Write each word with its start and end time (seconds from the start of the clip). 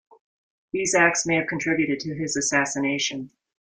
These 0.71 0.95
acts 0.95 1.27
may 1.27 1.35
have 1.35 1.45
contributed 1.45 1.99
to 1.99 2.15
his 2.15 2.35
assassination. 2.35 3.29